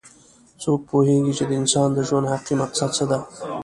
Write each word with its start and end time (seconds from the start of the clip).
څوک 0.61 0.79
پوهیږي 0.89 1.33
چې 1.37 1.43
د 1.49 1.51
انسان 1.61 1.89
د 1.93 1.99
ژوند 2.07 2.29
حقیقي 2.33 2.55
مقصد 2.61 2.89
څه 2.97 3.05
ده 3.11 3.19